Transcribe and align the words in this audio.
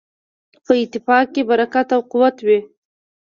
په 0.65 0.73
اتفاق 0.83 1.25
کې 1.33 1.41
برکت 1.49 1.87
او 1.95 2.01
قوت 2.11 2.35
وي. 2.47 2.59